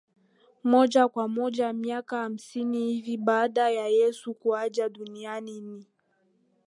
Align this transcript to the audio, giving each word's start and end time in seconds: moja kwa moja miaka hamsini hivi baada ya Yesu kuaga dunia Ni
moja 0.63 1.07
kwa 1.07 1.27
moja 1.27 1.73
miaka 1.73 2.17
hamsini 2.21 2.93
hivi 2.93 3.17
baada 3.17 3.69
ya 3.69 3.87
Yesu 3.87 4.33
kuaga 4.33 4.89
dunia 4.89 5.41
Ni 5.41 5.85